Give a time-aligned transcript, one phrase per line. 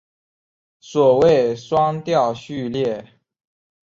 [0.79, 3.07] 所谓双调序列。